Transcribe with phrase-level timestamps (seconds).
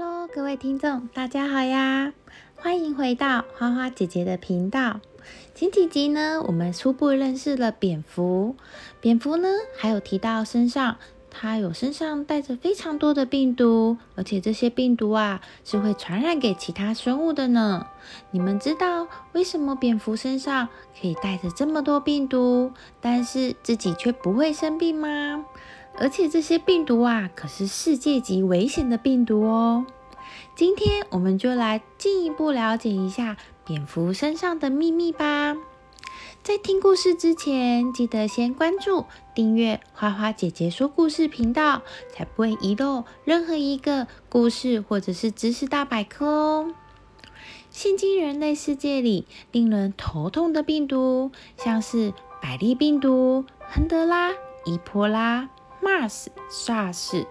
[0.00, 2.12] Hello，各位听众，大家好呀！
[2.54, 5.00] 欢迎回到花花姐姐的频道。
[5.56, 8.54] 前几集呢，我们初步认识了蝙蝠。
[9.00, 10.98] 蝙蝠呢，还有提到身上，
[11.28, 17.88] 它有身上带着非常多的病毒，而且这些病毒啊，是会传染给其他生物的呢。
[18.30, 20.68] 你们知道为什么蝙蝠身上
[21.00, 22.70] 可以带着这么多病毒，
[23.00, 25.44] 但是自己却不会生病吗？
[26.00, 29.84] 而且这些病毒啊，可是世界级危险的病毒哦。
[30.54, 35.56] 今天我们就来进一步了解一下蝙蝠身上的秘密吧。
[36.42, 46.74] 在听故事之前，记得先关注、订阅花花姐姐说故事频道，才不会遗漏任何一个故事或者是知识大百科哦。
[47.70, 54.32] 现今人类世界里令人头痛的病毒，像是百利病毒、亨德拉、
[54.64, 55.48] 伊波拉。
[55.82, 57.26] Mars、SARS，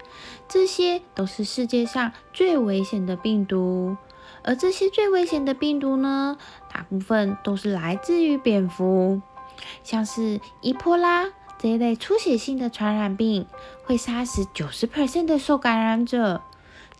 [0.47, 3.97] 这些都是世界上最危险的病毒。
[4.43, 6.37] 而这些最危险的病毒呢，
[6.73, 9.21] 大部分都是来自于蝙蝠。
[9.83, 13.47] 像是伊波拉这一类出血性的传染病，
[13.85, 16.41] 会杀死九十 percent 的受感染者。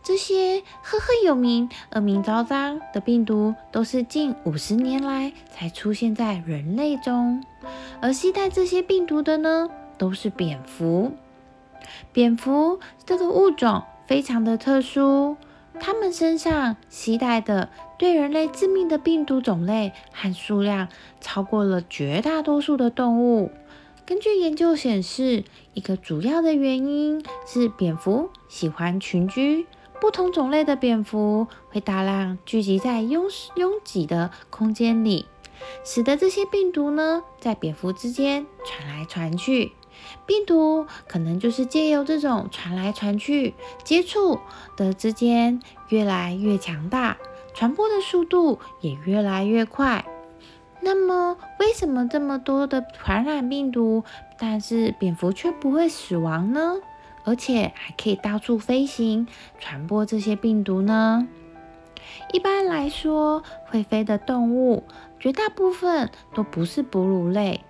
[0.02, 7.44] 这些赫赫有名、恶名昭彰的病毒，都是近五十年来才出现在人类中。
[8.00, 9.68] 而携带这些病毒的呢，
[9.98, 11.12] 都是蝙蝠。
[12.12, 15.36] 蝙蝠这个物种非常的特殊，
[15.78, 20.88] 它们身上携带的对人类致命的病毒种类和数量
[21.20, 23.50] 超过了绝大多数的动物。
[24.06, 29.66] 根据研究显示，一个主要的原因是蝙蝠喜欢群居，
[30.00, 35.26] 不同种类的蝙蝠会大量聚集在拥拥挤的空间里，
[35.84, 39.72] 使得这些病毒呢在蝙蝠之间传来传去。
[40.26, 43.54] 病毒可能就是借由这种传来传去、
[43.84, 44.40] 接触
[44.76, 47.16] 的之间越来越强大，
[47.54, 50.04] 传播的速度也越来越快。
[50.80, 54.04] 那么，为什么这么多的传染病毒，
[54.38, 56.76] 但是蝙蝠却不会死亡呢？
[57.24, 59.26] 而且还可以到处飞行，
[59.58, 61.28] 传播这些病毒呢？
[62.32, 64.84] 一般来说，会飞的动物
[65.18, 67.60] 绝大部分都不是哺乳类。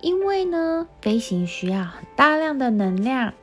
[0.00, 3.34] 因为呢，飞行需要很大量的能量，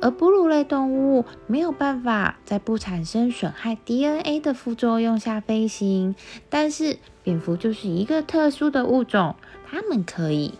[0.00, 6.14] 而哺乳类动物没有办法在不产生损害 DNA 的副作用下飞行。
[6.48, 9.36] 但是蝙蝠就是一个特殊的物种，
[9.68, 10.54] 它们可以。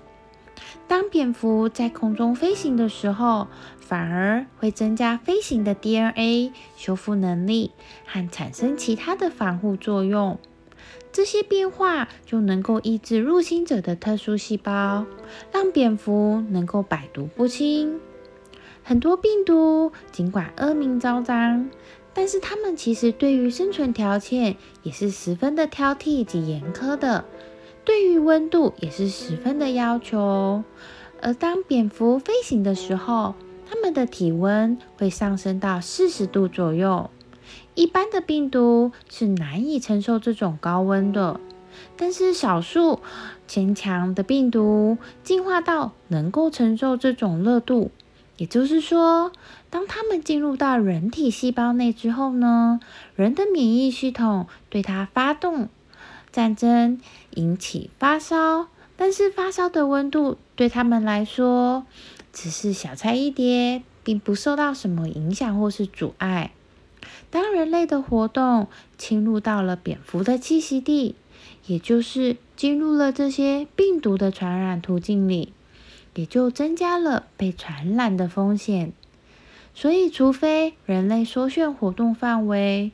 [0.87, 3.47] 当蝙蝠在空中飞行的时候，
[3.79, 7.71] 反而会增加飞行的 DNA 修复能力
[8.05, 10.39] 和产生其他的防护作用。
[11.13, 15.07] 这些变化就能够抑制入侵者的特殊细胞，
[15.53, 18.01] 让蝙蝠能够百毒不侵。
[18.83, 21.69] 很多病毒尽管恶名昭彰，
[22.15, 27.25] 但是它们其实对于生存条件也是十分的挑剔及严苛的，
[27.85, 30.63] 对于温度也是十分的要求。
[31.21, 33.35] 而当蝙蝠飞行的时候，
[33.69, 37.11] 它们的体温会上升到四十度左右。
[37.75, 41.41] 一般的病毒是难以承受这种高温的，
[41.97, 43.00] 但是少数
[43.47, 47.91] 坚强的病毒进化到能够承受这种热度。
[48.37, 49.33] 也就是说，
[49.69, 52.81] 当它们进入到人体细胞内之后呢，
[53.15, 55.69] 人的免疫系统对它发动
[56.33, 56.99] 战争，
[57.34, 58.69] 引起发烧。
[58.97, 61.87] 但是发烧的温度对他们来说
[62.34, 66.53] 只是小菜一碟，并不受到什么影响或是阻碍。
[67.31, 68.69] 当人类的活动
[68.99, 71.15] 侵入到了蝙蝠的栖息地，
[71.66, 75.53] 也就是进入了这些病毒的传染途径里，
[76.15, 78.93] 也就增加了被传染的风险。
[79.72, 82.91] 所以，除非人类缩限活动范围，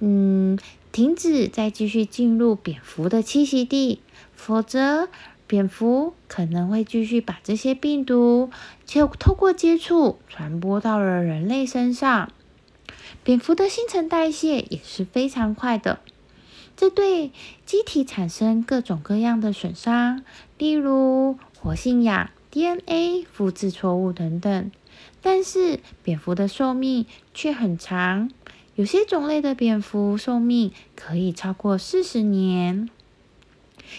[0.00, 0.58] 嗯，
[0.90, 4.00] 停止再继续进入蝙蝠的栖息地，
[4.34, 5.08] 否则
[5.46, 8.50] 蝙蝠可能会继续把这些病毒
[8.86, 12.32] 就透过接触传播到了人类身上。
[13.28, 16.00] 蝙蝠的新陈代谢也是非常快的，
[16.78, 17.30] 这对
[17.66, 20.24] 机体产生各种各样的损伤，
[20.56, 24.70] 例如活性氧、DNA 复制错误等等。
[25.20, 27.04] 但是蝙蝠的寿命
[27.34, 28.30] 却很长，
[28.76, 32.88] 有些种类的蝙蝠寿命可以超过四十年。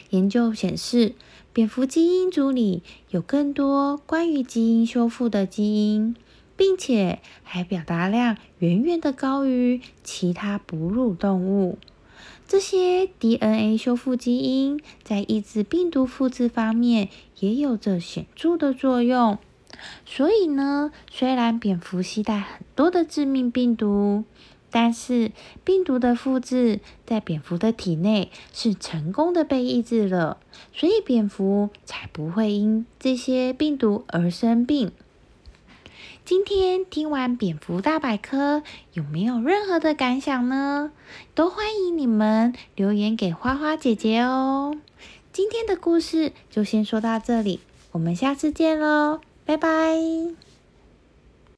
[0.09, 1.13] 研究显示，
[1.53, 2.81] 蝙蝠基因组里
[3.11, 6.15] 有更多关于基因修复的基因。
[6.59, 11.79] 并且还表达量远远的高于其他哺乳动物。
[12.49, 17.07] 这些 DNA 修复基因在抑制病毒复制方面
[17.39, 19.37] 也有着显著的作用。
[20.05, 24.25] 所以呢，虽然蝙蝠携带很多的致命病毒，
[24.69, 25.31] 但是
[25.63, 30.39] 病毒的复制在蝙蝠的体内是成功的被抑制了，
[30.73, 34.91] 所以蝙蝠才不会因这些病毒而生病。
[36.25, 38.63] 今天听完蝙蝠大百科，
[38.93, 40.91] 有没有任何的感想呢？
[41.33, 44.75] 都欢迎你们留言给花花姐姐哦。
[45.31, 47.59] 今天的故事就先说到这里，
[47.91, 50.48] 我们下次见喽，拜拜。